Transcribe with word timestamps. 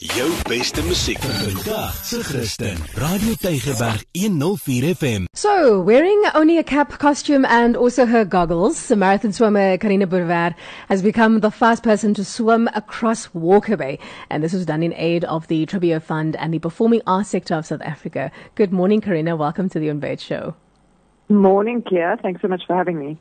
Jou 0.00 0.30
beste 0.48 0.82
musiek 0.82 1.18
vandag 1.20 1.92
se 2.04 2.22
Christen. 2.22 2.78
Radio 2.96 3.34
Tygerberg 3.34 4.02
104 4.14 4.94
FM. 4.94 5.26
So, 5.34 5.80
wearing 5.80 6.22
only 6.34 6.58
a 6.58 6.62
cap, 6.64 6.98
costume, 6.98 7.44
and 7.44 7.76
also 7.76 8.06
her 8.06 8.24
goggles, 8.24 8.88
the 8.88 8.96
marathon 8.96 9.32
swimmer 9.32 9.76
Karina 9.76 10.06
Bruwer 10.06 10.54
has 10.88 11.02
become 11.02 11.40
the 11.40 11.50
first 11.50 11.82
person 11.82 12.14
to 12.14 12.24
swim 12.24 12.68
across 12.74 13.28
Walker 13.34 13.76
Bay. 13.76 13.98
And 14.30 14.42
this 14.42 14.54
was 14.54 14.64
done 14.64 14.82
in 14.82 14.94
aid 14.94 15.24
of 15.24 15.46
the 15.48 15.66
Tribuo 15.66 16.00
Fund 16.02 16.36
and 16.36 16.54
the 16.54 16.58
performing 16.58 17.02
arts 17.06 17.28
sector 17.28 17.54
of 17.54 17.66
South 17.66 17.82
Africa. 17.82 18.32
Good 18.54 18.72
morning, 18.72 19.02
Karina. 19.02 19.36
Welcome 19.36 19.68
to 19.68 19.78
the 19.78 19.90
Unveiled 19.90 20.20
Show. 20.20 20.54
Morning, 21.28 21.82
Kia. 21.82 22.18
Thanks 22.20 22.42
so 22.42 22.48
much 22.48 22.62
for 22.66 22.76
having 22.76 22.98
me. 22.98 23.18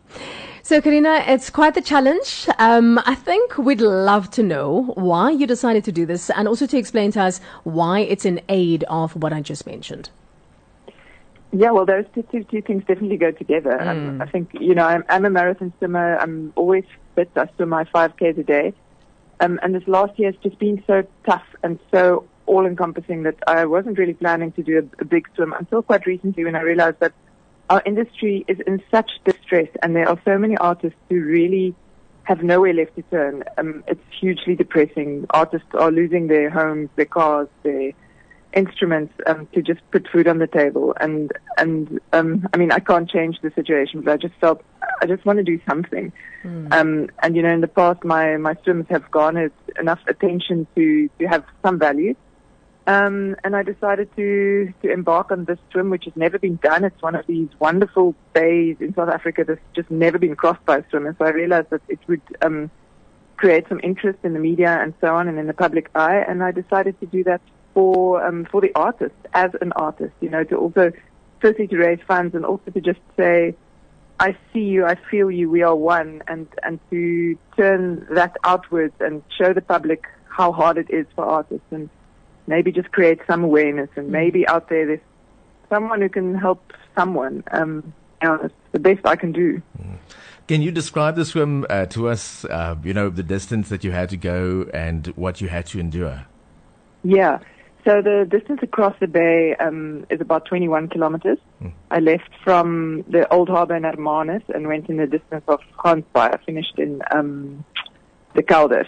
So, 0.64 0.80
Karina, 0.80 1.24
it's 1.28 1.50
quite 1.50 1.74
the 1.74 1.82
challenge. 1.82 2.48
Um, 2.60 3.00
I 3.06 3.16
think 3.16 3.58
we'd 3.58 3.82
love 3.82 4.30
to 4.32 4.44
know 4.44 4.94
why 4.96 5.32
you 5.32 5.48
decided 5.48 5.84
to 5.86 5.92
do 5.92 6.06
this 6.06 6.30
and 6.30 6.48
also 6.48 6.68
to 6.68 6.78
explain 6.78 7.12
to 7.14 7.22
us 7.22 7.42
why 7.64 8.00
it's 8.00 8.26
in 8.26 8.42
aid 8.48 8.84
of 8.86 9.16
what 9.16 9.34
I 9.34 9.42
just 9.42 9.66
mentioned. 9.66 10.10
Yeah, 11.54 11.72
well, 11.72 11.86
those 11.86 12.06
two, 12.14 12.24
things 12.44 12.84
definitely 12.86 13.18
go 13.18 13.32
together. 13.32 13.72
Mm. 13.72 13.88
Um, 13.88 14.22
I 14.22 14.26
think, 14.26 14.52
you 14.54 14.74
know, 14.74 14.86
I'm, 14.86 15.04
I'm 15.10 15.26
a 15.26 15.30
marathon 15.30 15.74
swimmer. 15.80 16.18
I'm 16.18 16.54
always 16.56 16.86
fit. 17.16 17.30
I 17.36 17.50
swim 17.56 17.70
my 17.70 17.84
5Ks 17.86 18.38
a 18.38 18.44
day. 18.44 18.74
Um, 19.42 19.60
and 19.64 19.74
this 19.74 19.86
last 19.88 20.18
year 20.18 20.32
has 20.32 20.40
just 20.42 20.60
been 20.60 20.84
so 20.86 21.04
tough 21.26 21.44
and 21.64 21.80
so 21.92 22.26
all 22.46 22.66
encompassing 22.66 23.24
that 23.24 23.36
I 23.48 23.66
wasn't 23.66 23.98
really 23.98 24.14
planning 24.14 24.52
to 24.54 24.64
do 24.64 24.78
a, 24.78 25.02
a 25.02 25.06
big 25.06 25.28
swim 25.36 25.54
until 25.54 25.82
quite 25.82 26.06
recently 26.06 26.46
when 26.46 26.56
I 26.56 26.62
realized 26.62 27.00
that 27.00 27.14
our 27.72 27.82
industry 27.86 28.44
is 28.50 28.60
in 28.68 28.84
such 28.92 29.10
distress 29.24 29.70
and 29.82 29.96
there 29.96 30.08
are 30.08 30.20
so 30.26 30.38
many 30.38 30.58
artists 30.58 31.00
who 31.10 31.22
really 31.22 31.74
have 32.24 32.44
nowhere 32.44 32.74
left 32.74 32.98
to 32.98 33.02
turn. 33.04 33.46
Um, 33.58 33.86
it's 33.88 34.04
hugely 34.20 34.56
depressing. 34.56 35.26
Artists 35.30 35.70
are 35.74 35.90
losing 35.90 36.28
their 36.28 36.50
homes, 36.50 36.90
their 36.98 37.06
cars, 37.06 37.48
their 37.64 37.94
instruments 38.54 39.14
um, 39.26 39.48
to 39.54 39.62
just 39.62 39.80
put 39.92 40.06
food 40.10 40.28
on 40.28 40.40
the 40.40 40.48
table. 40.48 40.94
And 41.00 41.32
and 41.58 42.02
um, 42.12 42.46
I 42.54 42.58
mean, 42.58 42.74
I 42.74 42.80
can't 42.80 43.10
change 43.10 43.38
the 43.42 43.52
situation, 43.52 44.02
but 44.02 44.12
I 44.12 44.18
just 44.18 44.36
felt 44.42 44.62
I 45.02 45.06
just 45.06 45.26
want 45.26 45.38
to 45.38 45.44
do 45.44 45.58
something. 45.66 46.12
Mm. 46.44 46.74
Um, 46.74 47.10
and 47.24 47.38
you 47.38 47.42
know, 47.42 47.54
in 47.54 47.62
the 47.62 47.70
past, 47.70 48.04
my 48.04 48.36
my 48.36 48.56
swims 48.66 48.88
have 48.90 49.10
garnered 49.12 49.54
enough 49.80 50.02
attention 50.08 50.68
to 50.76 51.10
to 51.20 51.26
have 51.26 51.46
some 51.64 51.80
value. 51.80 52.16
Um, 52.88 53.36
and 53.44 53.56
I 53.56 53.62
decided 53.62 54.10
to, 54.16 54.74
to 54.82 54.92
embark 54.92 55.32
on 55.32 55.46
this 55.46 55.60
swim, 55.72 55.92
which 55.92 56.06
has 56.06 56.16
never 56.16 56.40
been 56.40 56.56
done. 56.58 56.84
It's 56.84 57.02
one 57.02 57.16
of 57.16 57.28
these 57.28 57.50
wonderful 57.60 58.16
bays 58.34 58.78
in 58.80 58.96
South 58.96 59.10
Africa 59.10 59.44
that's 59.48 59.62
just 59.76 59.92
never 59.92 60.18
been 60.18 60.36
crossed 60.36 60.66
by 60.66 60.78
a 60.78 60.90
swimmer. 60.90 61.16
So 61.20 61.26
I 61.26 61.30
realized 61.30 61.70
that 61.70 61.82
it 61.88 62.00
would 62.08 62.22
um, 62.42 62.72
create 63.38 63.68
some 63.70 63.80
interest 63.84 64.20
in 64.24 64.34
the 64.34 64.40
media 64.40 64.80
and 64.82 64.96
so 65.00 65.16
on 65.16 65.28
and 65.28 65.38
in 65.38 65.46
the 65.46 65.54
public 65.54 65.92
eye. 65.94 66.26
And 66.28 66.44
I 66.44 66.52
decided 66.52 67.00
to 67.02 67.06
do 67.06 67.24
that 67.26 67.42
for, 67.76 68.26
um, 68.26 68.46
for 68.52 68.62
the 68.62 68.74
artist, 68.74 69.16
as 69.34 69.52
an 69.62 69.74
artist, 69.74 70.14
you 70.20 70.30
know, 70.30 70.44
to 70.46 70.56
also, 70.56 70.92
firstly 71.40 71.68
to 71.68 71.78
raise 71.78 72.00
funds 72.08 72.34
and 72.34 72.46
also 72.46 72.72
to 72.72 72.82
just 72.82 73.00
say, 73.16 73.56
I 74.20 74.36
see 74.52 74.60
you, 74.60 74.86
I 74.86 74.96
feel 75.10 75.32
you, 75.32 75.50
we 75.50 75.62
are 75.62 75.76
one, 75.76 76.22
and, 76.28 76.48
and 76.64 76.80
to 76.90 77.38
turn 77.58 78.08
that 78.12 78.38
outwards 78.44 78.94
and 79.00 79.24
show 79.36 79.54
the 79.54 79.62
public 79.62 80.04
how 80.28 80.52
hard 80.52 80.78
it 80.78 80.90
is 80.90 81.06
for 81.16 81.26
artists 81.26 81.66
and 81.72 81.90
maybe 82.52 82.72
just 82.72 82.92
create 82.92 83.20
some 83.26 83.44
awareness 83.44 83.90
and 83.96 84.10
maybe 84.10 84.48
out 84.48 84.70
there 84.70 84.86
there's 84.86 85.00
someone 85.70 86.02
who 86.02 86.10
can 86.10 86.36
help 86.36 86.74
someone. 86.96 87.44
Um, 87.52 87.94
you 88.22 88.28
know, 88.28 88.36
it's 88.44 88.54
the 88.74 88.80
best 88.80 89.04
I 89.06 89.16
can 89.16 89.32
do. 89.32 89.62
Can 90.48 90.62
you 90.62 90.72
describe 90.72 91.16
the 91.16 91.26
swim 91.26 91.66
uh, 91.70 91.86
to 91.88 92.10
us? 92.10 92.46
Uh, 92.46 92.76
you 92.84 92.94
know, 92.94 93.10
the 93.10 93.24
distance 93.24 93.70
that 93.70 93.84
you 93.86 93.92
had 93.92 94.10
to 94.10 94.18
go 94.18 94.70
and 94.74 95.08
what 95.16 95.40
you 95.40 95.48
had 95.48 95.66
to 95.68 95.80
endure. 95.80 96.26
Yeah. 97.04 97.40
So 97.86 98.02
the 98.02 98.28
distance 98.30 98.60
across 98.62 98.96
the 99.00 99.08
bay 99.08 99.56
um, 99.56 100.06
is 100.10 100.22
about 100.22 100.46
21 100.46 100.90
kilometers. 100.90 101.40
Mm. 101.64 101.72
I 101.90 102.00
left 102.00 102.30
from 102.44 103.04
the 103.08 103.32
old 103.34 103.50
harbour 103.50 103.76
in 103.76 103.84
Hermanus 103.84 104.44
and 104.54 104.68
went 104.68 104.90
in 104.90 104.98
the 104.98 105.08
distance 105.08 105.44
of 105.48 105.62
Gansbaai. 105.80 106.36
I 106.36 106.38
finished 106.46 106.78
in 106.78 107.02
um, 107.12 107.66
De 108.36 108.44
Kelders. 108.44 108.88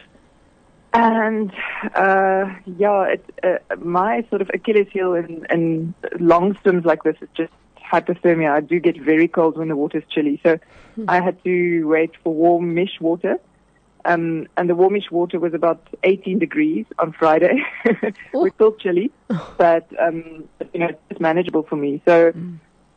And 0.93 1.51
uh, 1.95 2.53
yeah, 2.77 3.03
it, 3.05 3.25
uh, 3.43 3.75
my 3.77 4.25
sort 4.29 4.41
of 4.41 4.51
Achilles 4.53 4.87
heel 4.91 5.15
in, 5.15 5.45
in 5.49 5.93
long 6.19 6.55
swims 6.61 6.85
like 6.85 7.03
this 7.03 7.15
is 7.21 7.29
just 7.35 7.51
hypothermia. 7.91 8.51
I 8.51 8.61
do 8.61 8.79
get 8.79 8.99
very 8.99 9.27
cold 9.27 9.57
when 9.57 9.69
the 9.69 9.75
water 9.75 9.97
is 9.97 10.03
chilly, 10.09 10.39
so 10.43 10.59
I 11.07 11.19
had 11.19 11.43
to 11.43 11.83
wait 11.85 12.11
for 12.23 12.33
warmish 12.33 12.99
water. 13.01 13.39
Um, 14.05 14.47
and 14.57 14.69
the 14.69 14.75
warmish 14.75 15.09
water 15.09 15.39
was 15.39 15.53
about 15.53 15.87
18 16.03 16.37
degrees 16.37 16.85
on 16.99 17.13
Friday. 17.13 17.63
Oh. 18.35 18.45
It's 18.45 18.55
still 18.55 18.73
chilly, 18.73 19.11
but 19.57 19.87
um, 19.99 20.49
you 20.73 20.79
know 20.79 20.89
it's 21.09 21.19
manageable 21.19 21.63
for 21.63 21.75
me. 21.75 22.01
So 22.03 22.33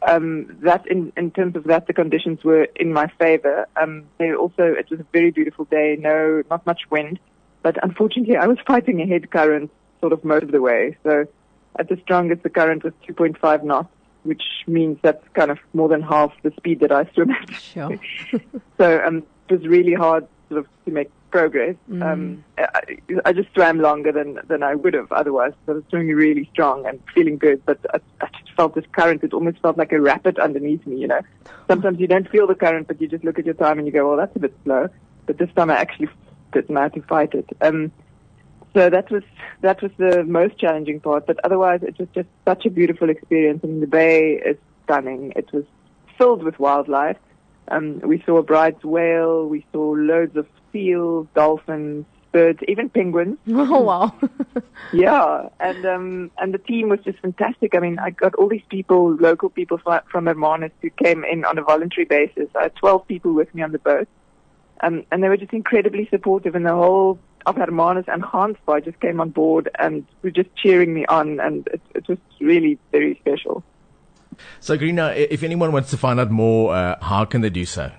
um, 0.07 0.57
that 0.63 0.87
in, 0.87 1.13
in 1.17 1.31
terms 1.31 1.57
of 1.57 1.65
that, 1.65 1.87
the 1.87 1.93
conditions 1.93 2.43
were 2.45 2.65
in 2.77 2.93
my 2.93 3.11
favor. 3.19 3.67
Um, 3.77 4.05
they 4.19 4.35
also, 4.35 4.63
it 4.65 4.89
was 4.91 5.01
a 5.01 5.07
very 5.13 5.31
beautiful 5.31 5.67
day. 5.67 5.97
No, 5.99 6.43
not 6.51 6.65
much 6.67 6.83
wind, 6.91 7.19
but 7.67 7.83
unfortunately, 7.83 8.37
I 8.37 8.47
was 8.47 8.59
fighting 8.65 9.01
a 9.03 9.07
head 9.07 9.29
current 9.33 9.73
sort 10.01 10.13
of 10.13 10.25
most 10.25 10.45
of 10.45 10.53
the 10.53 10.61
way. 10.61 10.97
So 11.03 11.27
at 11.81 11.89
the 11.89 11.99
strongest, 12.01 12.45
the 12.45 12.49
current 12.49 12.85
was 12.85 12.93
2.5 13.09 13.65
knots, 13.65 13.89
which 14.23 14.45
means 14.69 15.01
that's 15.03 15.27
kind 15.35 15.51
of 15.51 15.59
more 15.73 15.89
than 15.89 16.01
half 16.01 16.31
the 16.45 16.53
speed 16.57 16.79
that 16.79 16.93
I 16.93 17.11
swim 17.13 17.33
at. 17.33 17.51
Sure. 17.51 17.99
So 18.79 19.05
um, 19.05 19.25
it 19.49 19.55
was 19.55 19.67
really 19.67 19.95
hard 19.95 20.29
sort 20.49 20.61
of 20.61 20.69
to 20.85 20.93
make 20.93 21.11
progress. 21.33 21.75
Um, 21.91 22.45
I, 22.57 22.99
I 23.25 23.33
just 23.33 23.53
swam 23.53 23.81
longer 23.81 24.13
than 24.13 24.39
than 24.47 24.63
I 24.63 24.77
would 24.77 24.95
have 24.95 25.11
otherwise. 25.11 25.55
So 25.65 25.73
I 25.73 25.75
was 25.77 25.85
swimming 25.89 26.15
really 26.15 26.49
strong 26.53 26.87
and 26.87 27.01
feeling 27.17 27.37
good, 27.37 27.67
but 27.67 27.81
I, 27.93 27.99
I 28.21 28.29
just 28.29 28.55
felt 28.55 28.77
this 28.77 28.85
current. 28.93 29.25
It 29.25 29.33
almost 29.33 29.59
felt 29.59 29.77
like 29.77 29.91
a 29.91 30.01
rapid 30.01 30.39
underneath 30.39 30.87
me. 30.87 30.99
You 30.99 31.09
know, 31.09 31.21
sometimes 31.69 31.99
you 31.99 32.07
don't 32.07 32.29
feel 32.31 32.47
the 32.47 32.55
current, 32.55 32.87
but 32.87 33.01
you 33.01 33.09
just 33.09 33.25
look 33.25 33.41
at 33.41 33.45
your 33.45 33.55
time 33.55 33.79
and 33.79 33.89
you 33.89 33.93
go, 33.93 34.07
"Well, 34.07 34.19
that's 34.19 34.37
a 34.37 34.39
bit 34.39 34.55
slow." 34.63 34.89
But 35.27 35.39
this 35.39 35.51
time 35.57 35.71
I 35.71 35.79
actually 35.79 36.11
did 36.57 36.69
and 36.69 36.79
I 36.79 36.85
had 36.85 36.95
to 36.95 37.03
fight 37.03 37.35
it. 37.35 37.49
Um, 37.61 37.93
so 38.75 38.91
that 38.91 39.11
was 39.11 39.23
that 39.63 39.83
was 39.83 39.91
the 39.97 40.25
most 40.25 40.59
challenging 40.59 41.01
part. 41.01 41.27
But 41.27 41.39
otherwise, 41.45 41.81
it 41.83 41.99
was 41.99 42.09
just 42.15 42.29
such 42.47 42.67
a 42.67 42.71
beautiful 42.71 43.09
experience. 43.09 43.61
I 43.65 43.69
mean, 43.69 43.81
the 43.81 43.87
bay 43.87 44.35
is 44.35 44.57
stunning. 44.85 45.33
It 45.35 45.53
was 45.53 45.65
filled 46.19 46.43
with 46.43 46.59
wildlife. 46.59 47.17
Um, 47.69 48.01
we 48.01 48.23
saw 48.25 48.39
a 48.39 48.43
Bryde's 48.43 48.85
whale. 48.85 49.47
We 49.47 49.65
saw 49.73 49.95
loads 49.97 50.37
of 50.37 50.47
seals, 50.73 51.27
dolphins, 51.35 52.05
birds, 52.33 52.61
even 52.69 52.89
penguins. 52.91 53.39
Oh, 53.49 53.81
wow. 53.81 54.15
Yeah, 54.93 55.49
and 55.59 55.85
um, 55.85 56.31
and 56.39 56.55
the 56.55 56.59
team 56.59 56.89
was 56.89 57.01
just 57.01 57.19
fantastic. 57.19 57.75
I 57.75 57.81
mean, 57.81 57.99
I 57.99 58.11
got 58.11 58.37
all 58.37 58.49
these 58.49 58.69
people, 58.69 59.17
local 59.17 59.51
people 59.51 59.79
fro- 59.79 60.07
from 60.13 60.27
Hermanus, 60.27 60.71
who 60.81 60.91
came 60.91 61.25
in 61.25 61.45
on 61.45 61.59
a 61.59 61.63
voluntary 61.63 62.05
basis. 62.05 62.49
I 62.55 62.65
had 62.65 62.77
12 62.77 63.09
people 63.09 63.33
with 63.33 63.53
me 63.53 63.63
on 63.63 63.73
the 63.73 63.81
boat, 63.81 64.07
um, 64.81 65.05
and 65.11 65.23
they 65.23 65.29
were 65.29 65.37
just 65.37 65.53
incredibly 65.53 66.07
supportive. 66.11 66.55
And 66.55 66.65
the 66.67 66.75
whole 66.75 67.19
of 67.47 67.57
Hermanus 67.57 68.05
and 68.09 68.23
Gansbaai 68.23 68.85
just 68.85 68.99
came 69.01 69.21
on 69.21 69.31
board 69.31 69.69
and 69.79 70.05
were 70.23 70.31
just 70.31 70.49
cheering 70.57 70.93
me 70.95 71.07
on, 71.07 71.39
and 71.41 71.67
it, 71.69 71.81
it 71.95 72.09
was 72.09 72.19
really 72.41 72.79
very 72.93 73.15
special. 73.21 73.63
So, 74.61 74.77
Karina, 74.77 75.07
i- 75.09 75.29
if 75.31 75.43
anyone 75.43 75.73
wants 75.73 75.91
to 75.91 75.97
find 75.97 76.19
out 76.21 76.31
more, 76.31 76.75
uh, 76.75 76.97
how 77.03 77.25
can 77.25 77.41
they 77.43 77.51
do 77.51 77.65
so? 77.65 77.91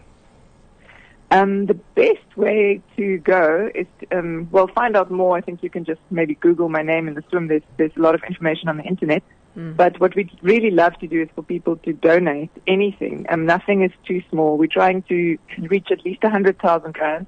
Um, 1.29 1.65
the 1.65 1.73
best 1.73 2.37
way 2.37 2.81
to 2.95 3.17
go 3.17 3.69
is, 3.75 3.85
to, 3.99 4.17
um, 4.19 4.47
well, 4.51 4.67
find 4.67 4.95
out 4.95 5.11
more. 5.11 5.35
I 5.35 5.41
think 5.41 5.61
you 5.61 5.69
can 5.69 5.83
just 5.83 5.99
maybe 6.09 6.35
Google 6.35 6.69
my 6.69 6.81
name 6.83 7.07
in 7.07 7.15
the 7.15 7.23
swim. 7.29 7.47
There's, 7.47 7.63
there's 7.77 7.91
a 7.97 7.99
lot 8.01 8.15
of 8.15 8.23
information 8.23 8.69
on 8.69 8.77
the 8.77 8.83
internet. 8.83 9.23
But 9.57 9.99
what 9.99 10.15
we'd 10.15 10.29
really 10.43 10.69
love 10.69 10.99
to 10.99 11.07
do 11.07 11.23
is 11.23 11.29
for 11.33 11.41
people 11.41 11.77
to 11.77 11.91
donate 11.91 12.51
anything. 12.67 13.25
Um, 13.27 13.47
nothing 13.47 13.81
is 13.81 13.91
too 14.05 14.21
small. 14.29 14.55
We're 14.55 14.67
trying 14.67 15.01
to 15.09 15.35
reach 15.57 15.87
at 15.89 16.05
least 16.05 16.21
100,000 16.21 16.95
rand, 16.99 17.25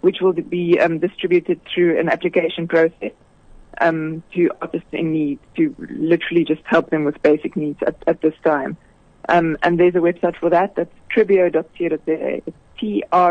which 0.00 0.22
will 0.22 0.32
be 0.32 0.80
um, 0.80 1.00
distributed 1.00 1.60
through 1.66 2.00
an 2.00 2.08
application 2.08 2.66
process 2.66 3.12
um, 3.78 4.22
to 4.34 4.50
artists 4.62 4.88
in 4.92 5.12
need 5.12 5.38
to 5.56 5.76
literally 5.78 6.44
just 6.44 6.62
help 6.64 6.88
them 6.88 7.04
with 7.04 7.20
basic 7.20 7.54
needs 7.56 7.78
at, 7.86 7.96
at 8.06 8.22
this 8.22 8.32
time. 8.42 8.78
Um, 9.28 9.58
and 9.62 9.78
there's 9.78 9.94
a 9.94 9.98
website 9.98 10.36
for 10.36 10.48
that. 10.48 10.76
That's 10.76 10.94
tribuo.co.za. 11.14 12.42
It's 12.46 12.56
T-R-I-B-U-O 12.78 13.22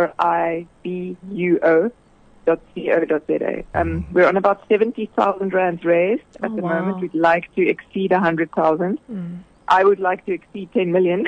dot 2.50 2.60
co.za. 2.76 3.64
Um, 3.76 4.06
we're 4.12 4.28
on 4.28 4.38
about 4.38 4.64
70,000 4.70 5.54
rands 5.54 5.84
raised 5.84 6.22
at 6.44 6.52
Oh, 6.52 6.56
the 6.56 6.62
wow. 6.64 6.80
moment. 6.80 7.02
We'd 7.02 7.14
like 7.14 7.46
to 7.56 7.68
exceed 7.68 8.12
100,000. 8.12 9.00
I 9.72 9.84
would 9.84 10.00
like 10.00 10.26
to 10.26 10.32
exceed 10.34 10.72
10 10.74 10.92
million. 10.92 11.28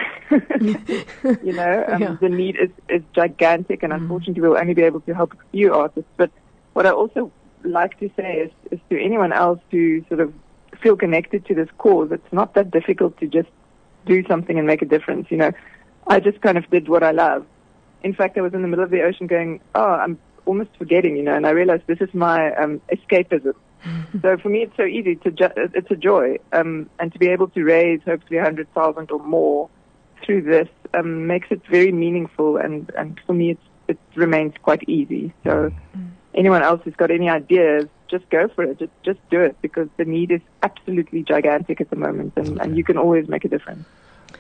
you 1.44 1.53
know, 1.53 1.85
um, 1.91 2.01
Yeah. 2.01 2.15
the 2.19 2.29
need 2.29 2.56
is, 2.57 2.69
is 2.89 3.03
gigantic, 3.15 3.83
and 3.83 3.94
unfortunately, 3.94 4.41
we'll 4.41 4.57
only 4.57 4.73
be 4.73 4.83
able 4.83 5.01
to 5.01 5.13
help 5.13 5.33
a 5.33 5.38
few 5.51 5.73
artists. 5.73 6.09
But 6.18 6.31
what 6.73 6.85
I 6.85 6.91
also 6.91 7.31
like 7.63 8.00
to 8.00 8.09
say 8.18 8.31
is, 8.45 8.51
is 8.71 8.79
to 8.89 9.00
anyone 9.00 9.31
else 9.31 9.59
who 9.69 10.03
sort 10.07 10.19
of 10.21 10.33
feel 10.81 10.95
connected 10.95 11.45
to 11.45 11.53
this 11.53 11.69
cause, 11.77 12.09
it's 12.12 12.33
not 12.33 12.56
that 12.56 12.71
difficult 12.71 13.18
to 13.19 13.27
just 13.27 13.50
do 14.07 14.23
something 14.27 14.57
and 14.57 14.65
make 14.65 14.81
a 14.81 14.85
difference. 14.85 15.27
You 15.29 15.38
know, 15.38 15.51
I 16.07 16.19
just 16.19 16.41
kind 16.41 16.57
of 16.57 16.68
did 16.71 16.89
what 16.89 17.03
I 17.03 17.12
love. 17.12 17.45
In 18.03 18.13
fact, 18.15 18.35
I 18.38 18.41
was 18.41 18.53
in 18.56 18.63
the 18.63 18.68
middle 18.68 18.83
of 18.83 18.89
the 18.89 19.03
ocean 19.03 19.27
going, 19.27 19.59
oh, 19.75 19.83
I'm 20.03 20.18
almost 20.51 20.71
forgetting, 20.77 21.15
you 21.15 21.24
know, 21.24 21.33
and 21.33 21.48
I 21.48 21.51
realized 21.51 21.83
this 21.88 22.01
is 22.01 22.13
my 22.13 22.53
um, 22.56 22.81
escapism. 22.92 23.53
so 24.21 24.38
for 24.38 24.50
me, 24.50 24.63
it's 24.63 24.75
so 24.75 24.83
easy. 24.83 25.15
to 25.15 25.31
ju- 25.31 25.56
it's 25.56 25.89
a 25.89 25.95
joy. 25.95 26.39
Um, 26.51 26.89
and 27.00 27.13
to 27.13 27.18
be 27.18 27.30
able 27.30 27.48
to 27.56 27.63
raise 27.63 28.01
hopefully 28.03 28.38
a 28.38 28.44
100,000 28.44 29.12
or 29.12 29.19
more 29.19 29.69
through 30.25 30.42
this 30.42 30.68
um, 30.94 31.25
makes 31.25 31.48
it 31.51 31.62
very 31.68 31.94
meaningful. 31.94 32.57
And, 32.57 32.92
and 32.98 33.18
for 33.25 33.31
me, 33.31 33.51
it's, 33.51 33.63
it 33.88 33.98
remains 34.15 34.53
quite 34.62 34.83
easy. 34.89 35.33
So 35.45 35.71
anyone 36.36 36.63
else 36.63 36.81
who's 36.83 36.95
got 36.95 37.12
any 37.12 37.30
ideas, 37.30 37.86
just 38.09 38.30
go 38.30 38.50
for 38.50 38.65
it. 38.65 38.77
Just, 38.77 38.92
just 39.04 39.19
do 39.30 39.39
it 39.39 39.56
because 39.62 39.88
the 39.95 40.04
need 40.04 40.31
is 40.31 40.42
absolutely 40.63 41.24
gigantic 41.24 41.80
at 41.80 41.89
the 41.89 41.95
moment. 41.95 42.33
And, 42.36 42.59
and 42.59 42.75
you 42.75 42.83
can 42.83 42.97
always 42.97 43.30
make 43.30 43.45
a 43.45 43.50
difference. 43.50 43.86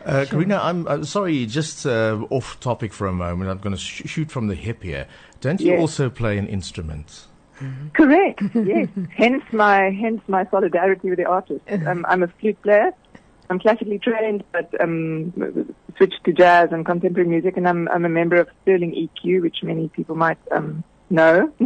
Uh, 0.05 0.25
Karina, 0.29 0.59
I'm 0.61 0.87
uh, 0.87 1.03
sorry, 1.03 1.45
just 1.45 1.85
uh, 1.85 2.25
off 2.29 2.59
topic 2.59 2.93
for 2.93 3.07
a 3.07 3.13
moment. 3.13 3.49
I'm 3.49 3.59
going 3.59 3.75
to 3.75 3.81
sh- 3.81 4.03
shoot 4.05 4.31
from 4.31 4.47
the 4.47 4.55
hip 4.55 4.83
here. 4.83 5.07
Don't 5.41 5.59
you 5.61 5.71
Yes. 5.71 5.79
also 5.81 6.09
play 6.09 6.37
an 6.37 6.47
instrument? 6.47 7.25
Correct. 7.93 8.41
Yes. 8.55 8.87
hence 9.15 9.43
my 9.51 9.91
hence 9.91 10.21
my 10.27 10.45
solidarity 10.49 11.09
with 11.11 11.19
the 11.19 11.25
artist. 11.25 11.61
Um, 11.85 12.05
I'm 12.09 12.23
a 12.23 12.27
flute 12.27 12.59
player. 12.63 12.91
I'm 13.51 13.59
classically 13.59 13.99
trained, 13.99 14.43
but 14.51 14.69
um, 14.81 15.31
switched 15.97 16.23
to 16.23 16.33
jazz 16.33 16.69
and 16.71 16.85
contemporary 16.85 17.29
music, 17.29 17.57
and 17.57 17.67
I'm 17.67 17.87
I'm 17.89 18.05
a 18.05 18.09
member 18.09 18.37
of 18.37 18.47
Sterling 18.63 18.93
EQ, 18.93 19.41
which 19.41 19.57
many 19.61 19.89
people 19.89 20.15
might 20.15 20.39
um, 20.51 20.83
know. 21.11 21.51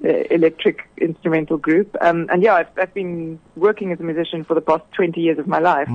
the 0.00 0.34
electric 0.34 0.80
instrumental 0.98 1.56
group. 1.56 1.96
Um, 2.00 2.26
and 2.30 2.42
yeah, 2.42 2.54
I've, 2.56 2.68
I've 2.76 2.92
been 2.92 3.40
working 3.56 3.90
as 3.90 4.00
a 4.00 4.02
musician 4.02 4.44
for 4.44 4.52
the 4.54 4.60
past 4.60 4.82
20 4.92 5.18
years 5.18 5.38
of 5.38 5.46
my 5.46 5.60
life. 5.60 5.88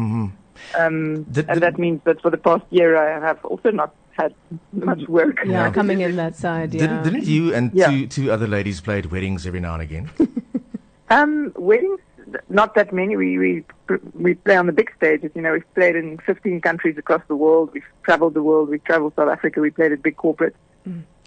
Um, 0.78 1.24
Did- 1.24 1.50
and 1.50 1.62
that 1.62 1.78
means 1.80 2.02
that 2.06 2.22
for 2.22 2.30
the 2.30 2.38
past 2.38 2.66
year, 2.70 2.98
I 2.98 3.20
have 3.26 3.44
also 3.46 3.72
not 3.72 3.94
had 4.12 4.34
much 4.74 5.08
work. 5.08 5.40
Yeah, 5.46 5.70
coming 5.72 6.02
in 6.02 6.16
that 6.18 6.36
side. 6.36 6.74
Yeah. 6.74 6.82
Didn't, 6.82 7.04
didn't 7.04 7.26
you 7.26 7.54
and 7.54 7.72
Yeah. 7.74 7.90
two, 7.90 8.08
two 8.08 8.32
other 8.32 8.48
ladies 8.48 8.82
play 8.82 9.00
at 9.00 9.10
weddings 9.12 9.46
every 9.48 9.60
now 9.62 9.74
and 9.76 9.82
again? 9.84 10.10
Um, 11.12 11.52
weddings, 11.56 12.00
not 12.50 12.76
that 12.76 12.94
many. 12.94 13.16
We 13.18 13.40
we 13.40 13.64
we 14.14 14.36
play 14.36 14.58
on 14.58 14.68
the 14.68 14.72
big 14.72 14.92
stages. 14.96 15.32
You 15.34 15.42
know, 15.42 15.54
we've 15.54 15.74
played 15.74 15.96
in 15.96 16.20
15 16.20 16.62
countries 16.62 17.00
across 17.00 17.24
the 17.28 17.36
world. 17.36 17.72
We've 17.74 17.84
traveled 18.04 18.36
the 18.36 18.44
world. 18.44 18.70
We've 18.70 18.84
traveled 18.84 19.14
South 19.16 19.28
Africa. 19.30 19.60
We 19.60 19.72
played 19.72 19.92
at 19.92 20.04
big 20.04 20.18
corporates. 20.18 20.54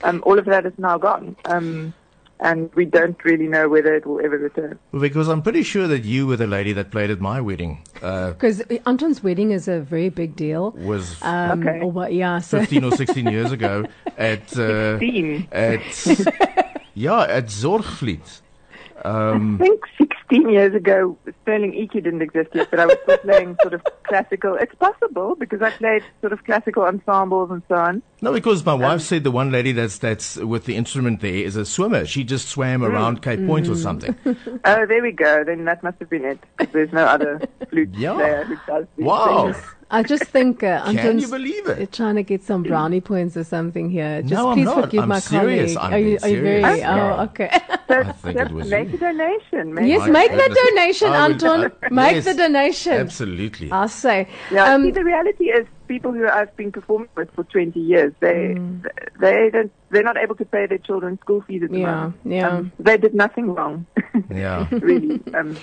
Um, 0.05 0.23
all 0.25 0.39
of 0.39 0.45
that 0.45 0.67
is 0.67 0.73
now 0.79 0.99
gone. 0.99 1.35
Um, 1.47 1.95
and 2.43 2.71
we 2.75 2.85
don't 2.85 3.23
really 3.25 3.47
know 3.47 3.69
whether 3.69 3.95
it 3.95 4.05
will 4.07 4.21
ever 4.25 4.37
return. 4.39 4.79
Well, 4.93 5.01
because 5.01 5.29
I'm 5.29 5.43
pretty 5.43 5.63
sure 5.63 5.87
that 5.89 6.05
you 6.05 6.27
were 6.27 6.37
the 6.37 6.47
lady 6.47 6.73
that 6.75 6.91
played 6.91 7.11
at 7.11 7.21
my 7.21 7.41
wedding. 7.41 7.83
Uh, 8.03 8.31
Because 8.33 8.61
Anton's 8.87 9.23
wedding 9.23 9.53
is 9.53 9.69
a 9.69 9.81
very 9.81 10.09
big 10.09 10.35
deal. 10.37 10.73
was 10.73 11.17
Um, 11.23 11.63
Okay. 11.63 11.81
Or 11.81 11.91
what? 11.91 12.13
Yeah. 12.13 12.39
So 12.41 12.59
15 12.59 12.85
or 12.85 12.91
16 12.93 13.27
years 13.37 13.53
ago 13.53 13.85
at 14.19 14.43
uh, 14.59 14.99
16. 14.99 15.49
at 15.53 15.81
yeah 16.95 17.23
at 17.23 17.47
Zorgvliet. 17.47 18.41
Um, 19.05 19.57
I 19.61 19.65
think 19.65 19.81
16 19.99 20.09
years 20.41 20.75
ago, 20.75 21.17
Sterling 21.43 21.73
EQ 21.73 21.93
didn't 22.05 22.23
exist 22.23 22.51
yet, 22.55 22.71
but 22.71 22.81
I 22.81 22.87
was 22.87 22.97
still 23.03 23.19
playing 23.19 23.57
sort 23.63 23.75
of 23.75 23.83
classical. 24.05 24.55
It's 24.55 24.75
possible 24.75 25.35
because 25.37 25.63
I 25.63 25.71
played 25.71 26.03
sort 26.21 26.33
of 26.33 26.45
classical 26.45 26.85
ensembles 26.85 27.51
and 27.51 27.63
so 27.69 27.75
on. 27.75 28.03
no, 28.21 28.33
because 28.33 28.65
my 28.65 28.73
um, 28.73 28.81
wife 28.81 29.01
said 29.03 29.25
the 29.25 29.31
one 29.31 29.51
lady 29.51 29.73
that's 29.73 29.99
that's 29.99 30.37
with 30.37 30.65
the 30.65 30.77
instrument 30.77 31.21
there 31.21 31.35
is 31.35 31.57
a 31.57 31.65
swimmer. 31.65 32.05
She 32.07 32.25
just 32.25 32.49
swam 32.49 32.81
hmm. 32.81 32.87
around 32.87 33.23
Cape 33.23 33.47
Point 33.47 33.67
or 33.69 33.75
hmm. 33.75 33.77
something. 33.77 34.17
Oh, 34.65 34.87
there 34.87 35.03
we 35.03 35.13
go. 35.13 35.45
Then 35.45 35.65
that 35.65 35.83
must 35.83 35.99
have 35.99 36.09
been 36.09 36.25
it. 36.25 36.39
There's 36.73 36.93
no 36.93 37.05
other 37.05 37.41
flute 37.69 37.91
Yeah. 37.95 38.15
player 38.15 38.45
who 38.45 38.57
does 38.67 38.87
these 38.97 39.07
Wow. 39.07 39.53
things. 39.53 39.65
I 39.93 40.03
just 40.03 40.25
think 40.25 40.63
uh, 40.63 40.83
Can 40.85 40.99
Anton's 40.99 41.25
you 41.25 41.29
believe 41.29 41.69
it? 41.69 41.83
Uh, 41.83 41.87
trying 41.93 42.15
to 42.15 42.23
get 42.23 42.43
some 42.43 42.63
brownie 42.63 43.03
points 43.03 43.37
or 43.37 43.45
something 43.45 43.91
here. 43.91 44.23
Just 44.23 44.33
No, 44.33 44.49
I'm 44.49 44.57
please 44.57 44.65
not. 44.65 44.85
forgive 44.85 45.03
I'm 45.03 45.09
my 45.11 45.19
serious. 45.19 45.75
colleague. 45.75 45.93
I'm 45.93 45.93
are 45.93 45.99
you, 45.99 46.19
are 46.23 46.29
you 46.29 46.41
very? 46.41 46.63
serious. 46.63 46.87
Oh, 46.87 47.23
okay. 47.25 47.51
So, 47.89 48.01
I 48.01 48.13
think 48.13 48.39
so 48.39 48.45
it 48.45 48.53
was 48.53 48.71
make 48.71 48.89
you. 48.89 48.95
a 48.95 48.99
donation. 48.99 49.75
Make 49.75 49.87
yes, 49.89 50.09
My 50.09 50.22
make 50.29 50.49
the 50.49 50.71
donation, 50.71 51.09
I 51.09 51.27
will- 51.27 51.33
Anton. 51.35 51.65
uh, 51.65 51.89
make 51.91 52.15
yes, 52.17 52.25
the 52.25 52.35
donation. 52.35 52.93
Absolutely. 52.93 53.71
I'll 53.71 53.89
say. 53.89 54.29
Yeah, 54.51 54.73
Um, 54.75 54.85
see, 54.85 54.91
the 54.91 55.05
reality 55.05 55.45
is, 55.51 55.67
people 55.89 56.13
who 56.13 56.27
I've 56.27 56.55
been 56.57 56.73
performing 56.73 57.09
with 57.17 57.31
for 57.35 57.45
20 57.45 57.79
years, 57.79 58.13
they 58.21 58.55
Mm. 58.57 58.87
they 59.21 59.51
don't, 59.53 59.71
they're 59.91 60.03
not 60.03 60.17
able 60.17 60.35
to 60.37 60.45
pay 60.45 60.67
their 60.67 60.79
children's 60.79 61.21
school 61.21 61.43
fees 61.43 61.63
at 61.63 61.71
the 61.71 61.79
Yeah, 61.81 61.95
moment. 61.95 62.15
yeah. 62.25 62.49
Um, 62.49 62.73
they 62.79 62.97
did 62.97 63.15
nothing 63.15 63.53
wrong, 63.55 63.87
Yeah. 64.31 64.67
really. 64.73 65.21
Um, 65.35 65.57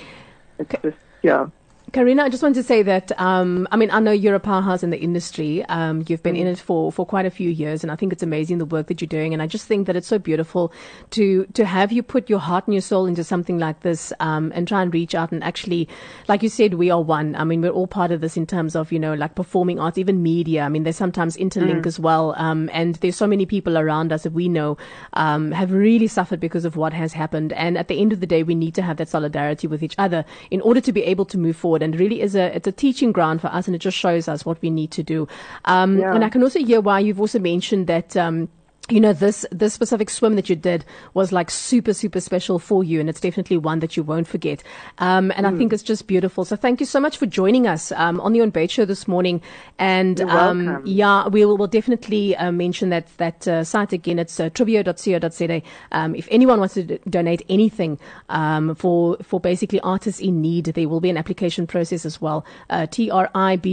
it's 0.60 0.76
just, 0.84 0.98
yeah. 1.24 1.48
Karina, 1.92 2.24
I 2.24 2.30
just 2.30 2.44
want 2.44 2.56
to 2.56 2.64
say 2.64 2.84
that 2.84 3.12
um, 3.20 3.68
I 3.72 3.78
mean 3.78 3.90
I 3.90 4.00
know 4.00 4.12
you're 4.12 4.36
a 4.36 4.40
powerhouse 4.40 4.84
in 4.84 4.90
the 4.90 5.00
industry. 5.00 5.66
Um, 5.66 6.04
you've 6.08 6.22
been 6.22 6.36
in 6.36 6.46
it 6.46 6.60
for, 6.60 6.92
for 6.92 7.06
quite 7.06 7.26
a 7.26 7.32
few 7.32 7.50
years, 7.50 7.84
and 7.84 7.92
I 7.92 7.96
think 7.96 8.14
it's 8.14 8.22
amazing 8.22 8.60
the 8.60 8.66
work 8.66 8.88
that 8.88 9.02
you're 9.02 9.08
doing. 9.08 9.34
And 9.34 9.42
I 9.42 9.48
just 9.48 9.66
think 9.66 9.88
that 9.88 9.96
it's 9.96 10.08
so 10.08 10.20
beautiful 10.20 10.72
to 11.12 11.46
to 11.54 11.66
have 11.66 11.92
you 11.92 12.04
put 12.04 12.30
your 12.30 12.40
heart 12.40 12.68
and 12.68 12.74
your 12.74 12.82
soul 12.82 13.06
into 13.06 13.24
something 13.24 13.58
like 13.58 13.80
this, 13.80 14.14
um, 14.20 14.52
and 14.54 14.68
try 14.68 14.82
and 14.82 14.94
reach 14.94 15.16
out 15.16 15.32
and 15.32 15.44
actually, 15.44 15.88
like 16.28 16.44
you 16.44 16.50
said, 16.50 16.76
we 16.76 16.92
are 16.92 17.02
one. 17.02 17.36
I 17.36 17.44
mean, 17.44 17.62
we're 17.62 17.72
all 17.72 17.88
part 17.88 18.12
of 18.12 18.22
this 18.22 18.38
in 18.38 18.46
terms 18.46 18.76
of 18.76 18.92
you 18.92 19.00
know 19.00 19.14
like 19.14 19.36
performing 19.36 19.80
arts, 19.80 19.98
even 19.98 20.22
media. 20.22 20.64
I 20.64 20.70
mean, 20.70 20.84
they 20.84 20.92
sometimes 20.92 21.38
interlink 21.38 21.86
as 21.88 22.00
well. 22.00 22.36
Um, 22.38 22.70
and 22.72 22.96
there's 22.96 23.16
so 23.16 23.28
many 23.28 23.46
people 23.46 23.78
around 23.78 24.12
us 24.12 24.24
that 24.24 24.34
we 24.34 24.48
know 24.48 24.78
um, 25.14 25.52
have 25.52 25.72
really 25.72 26.08
suffered 26.08 26.40
because 26.40 26.66
of 26.66 26.76
what 26.76 26.94
has 26.94 27.14
happened. 27.14 27.54
And 27.54 27.78
at 27.78 27.88
the 27.88 28.00
end 28.00 28.14
of 28.14 28.20
the 28.20 28.28
day, 28.28 28.44
we 28.44 28.54
need 28.54 28.76
to 28.76 28.82
have 28.82 28.98
that 28.98 29.10
solidarity 29.10 29.66
with 29.66 29.82
each 29.82 29.96
other 29.98 30.26
in 30.52 30.62
order 30.62 30.82
to 30.82 30.92
be 30.92 31.04
able 31.04 31.26
to 31.26 31.38
move 31.38 31.56
forward. 31.56 31.79
And 31.82 32.00
really, 32.00 32.22
is 32.22 32.36
a 32.36 32.56
it's 32.56 32.68
a 32.68 32.72
teaching 32.72 33.12
ground 33.12 33.42
for 33.42 33.48
us, 33.48 33.68
and 33.68 33.76
it 33.76 33.80
just 33.80 33.98
shows 33.98 34.28
us 34.28 34.46
what 34.46 34.62
we 34.62 34.70
need 34.70 34.92
to 34.92 35.04
do. 35.04 35.28
Um, 35.66 35.98
Yeah. 36.00 36.14
And 36.14 36.24
I 36.24 36.30
can 36.30 36.44
also 36.44 36.60
hear 36.60 36.82
why 36.82 37.00
you've 37.00 37.20
also 37.20 37.40
mentioned 37.40 37.88
that. 37.88 38.16
Um, 38.18 38.50
you 38.90 39.00
know 39.00 39.14
this 39.14 39.46
this 39.52 39.74
specific 39.74 40.10
swim 40.10 40.36
that 40.36 40.50
you 40.50 40.56
did 40.56 40.84
was 41.14 41.32
like 41.32 41.52
super 41.52 41.94
super 41.94 42.20
special 42.20 42.58
for 42.60 42.84
you 42.84 43.00
and 43.00 43.08
it's 43.10 43.22
definitely 43.22 43.58
one 43.58 43.80
that 43.80 43.96
you 43.96 44.04
won't 44.04 44.28
forget. 44.28 44.64
Um, 44.98 45.32
and 45.36 45.46
i 45.46 45.56
think 45.56 45.72
it's 45.74 45.84
just 45.84 46.08
beautiful. 46.08 46.46
So 46.46 46.56
thank 46.56 46.80
you 46.80 46.86
so 46.86 47.00
much 47.00 47.18
for 47.18 47.26
joining 47.26 47.68
us 47.68 47.92
um, 47.94 48.20
on 48.22 48.34
the 48.34 48.42
on 48.42 48.50
bait 48.50 48.72
show 48.72 48.86
this 48.86 49.08
morning. 49.08 49.42
And 49.78 50.22
um, 50.22 50.82
yeah 50.86 51.28
we 51.28 51.46
will 51.46 51.58
we'll 51.58 51.68
definitely 51.68 52.36
uh, 52.36 52.52
mention 52.52 52.90
that 52.90 53.08
that 53.18 53.48
uh, 53.48 53.64
site 53.64 53.94
again. 53.94 54.20
It's 54.20 54.40
uh, 54.40 54.50
tribuo.co.za 54.50 55.62
um, 55.92 56.16
if 56.16 56.28
anyone 56.32 56.60
wants 56.60 56.74
to 56.76 56.84
d- 56.84 57.00
donate 57.10 57.44
anything 57.50 58.00
um, 58.30 58.76
for 58.76 59.18
for 59.22 59.40
basically 59.40 59.80
artists 59.82 60.20
in 60.20 60.42
need 60.42 60.66
there 60.66 60.90
will 60.90 61.02
be 61.02 61.10
an 61.10 61.18
application 61.18 61.68
process 61.68 62.06
as 62.06 62.20
well. 62.22 62.46
Uh, 62.70 62.88
tribuo.co.za 62.88 63.70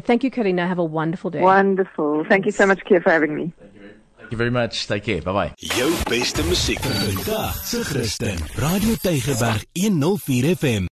thank 0.00 0.24
you 0.24 0.30
karina. 0.30 0.66
Have 0.66 0.78
a 0.78 0.84
wonderful 0.84 1.30
day. 1.30 1.40
Wonderful. 1.40 2.24
Thank 2.24 2.46
you 2.46 2.52
so 2.52 2.66
much, 2.66 2.84
Kia, 2.84 3.00
for 3.00 3.10
having 3.10 3.34
me. 3.34 3.52
Thank 4.26 4.32
you 4.32 4.38
very 4.38 4.50
much. 4.50 4.88
Take 4.88 5.04
care. 5.04 5.22
Bye 5.22 5.32
bye. 5.32 5.52
Jou 5.78 5.90
beste 6.08 6.42
musiek 6.42 6.80
vandag 6.82 7.54
se 7.64 7.78
Christen. 7.84 8.38
Radio 8.56 8.94
Tygerberg 9.02 9.64
104 9.72 10.54
FM. 10.56 10.86